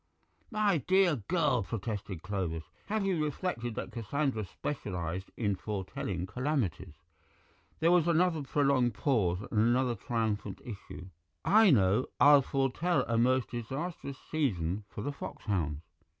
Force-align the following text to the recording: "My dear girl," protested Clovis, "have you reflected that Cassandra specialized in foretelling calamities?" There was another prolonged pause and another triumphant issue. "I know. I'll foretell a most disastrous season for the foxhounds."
"My 0.49 0.79
dear 0.79 1.17
girl," 1.17 1.61
protested 1.61 2.23
Clovis, 2.23 2.63
"have 2.87 3.05
you 3.05 3.23
reflected 3.23 3.75
that 3.75 3.91
Cassandra 3.91 4.43
specialized 4.45 5.29
in 5.37 5.55
foretelling 5.55 6.25
calamities?" 6.25 6.95
There 7.81 7.91
was 7.91 8.07
another 8.07 8.41
prolonged 8.41 8.95
pause 8.95 9.41
and 9.51 9.59
another 9.59 9.93
triumphant 9.93 10.59
issue. 10.65 11.09
"I 11.45 11.69
know. 11.69 12.07
I'll 12.19 12.41
foretell 12.41 13.03
a 13.03 13.19
most 13.19 13.51
disastrous 13.51 14.17
season 14.31 14.85
for 14.89 15.03
the 15.03 15.11
foxhounds." 15.13 15.83